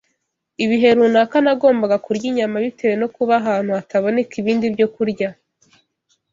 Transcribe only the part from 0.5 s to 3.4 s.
Ibihe runaka nagombaga kurya inyama bitewe no kuba